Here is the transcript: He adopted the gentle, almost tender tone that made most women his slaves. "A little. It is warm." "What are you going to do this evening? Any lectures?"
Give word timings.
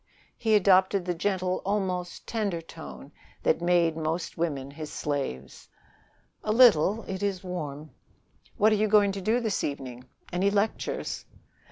He 0.35 0.55
adopted 0.55 1.05
the 1.05 1.13
gentle, 1.13 1.61
almost 1.63 2.25
tender 2.25 2.59
tone 2.59 3.11
that 3.43 3.61
made 3.61 3.95
most 3.95 4.35
women 4.35 4.71
his 4.71 4.91
slaves. 4.91 5.69
"A 6.43 6.51
little. 6.51 7.03
It 7.03 7.21
is 7.21 7.43
warm." 7.43 7.91
"What 8.57 8.71
are 8.71 8.75
you 8.77 8.87
going 8.87 9.11
to 9.11 9.21
do 9.21 9.39
this 9.39 9.63
evening? 9.63 10.05
Any 10.33 10.49
lectures?" 10.49 11.25